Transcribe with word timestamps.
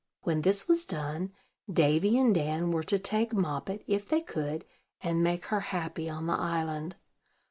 When 0.23 0.41
this 0.41 0.67
was 0.67 0.83
done, 0.83 1.31
Davy 1.71 2.17
and 2.17 2.33
Dan 2.33 2.71
were 2.71 2.81
to 2.81 2.97
take 2.97 3.33
Moppet, 3.33 3.83
if 3.85 4.09
they 4.09 4.21
could, 4.21 4.65
and 5.01 5.21
make 5.23 5.45
her 5.53 5.59
happy 5.59 6.09
on 6.09 6.25
the 6.25 6.33
island. 6.33 6.95